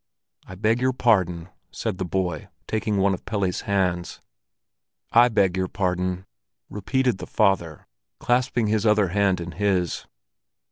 [0.47, 4.19] "I beg your pardon," said the boy, taking one of Pelle's hands;
[5.11, 6.25] "I beg your pardon,"
[6.71, 7.85] repeated the father,
[8.19, 10.07] clasping his other hand in his.